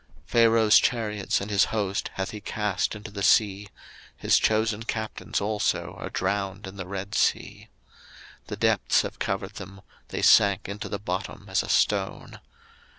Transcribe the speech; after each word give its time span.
02:015:004 0.23 0.27
Pharaoh's 0.31 0.79
chariots 0.79 1.41
and 1.41 1.51
his 1.51 1.65
host 1.65 2.09
hath 2.15 2.31
he 2.31 2.41
cast 2.41 2.95
into 2.95 3.11
the 3.11 3.21
sea: 3.21 3.69
his 4.17 4.39
chosen 4.39 4.81
captains 4.81 5.39
also 5.39 5.95
are 5.99 6.09
drowned 6.09 6.65
in 6.65 6.75
the 6.75 6.87
Red 6.87 7.13
sea. 7.13 7.69
02:015:005 8.47 8.47
The 8.47 8.57
depths 8.57 9.01
have 9.03 9.19
covered 9.19 9.53
them: 9.57 9.81
they 10.07 10.23
sank 10.23 10.67
into 10.67 10.89
the 10.89 10.97
bottom 10.97 11.45
as 11.47 11.61
a 11.61 11.69
stone. 11.69 12.39